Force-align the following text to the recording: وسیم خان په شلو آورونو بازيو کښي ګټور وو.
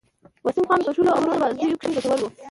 وسیم 0.45 0.65
خان 0.69 0.79
په 0.85 0.91
شلو 0.95 1.15
آورونو 1.15 1.39
بازيو 1.41 1.79
کښي 1.81 1.89
ګټور 1.95 2.19
وو. 2.21 2.29